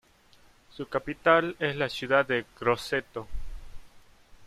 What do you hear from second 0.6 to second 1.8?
Su capital es